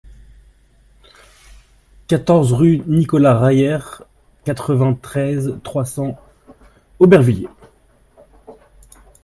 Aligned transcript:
quatorze 2.07 2.53
rue 2.53 2.81
Nicolas 2.87 3.37
Rayer, 3.37 3.77
quatre-vingt-treize, 4.45 5.59
trois 5.63 5.85
cents, 5.85 6.17
Aubervilliers 6.97 7.49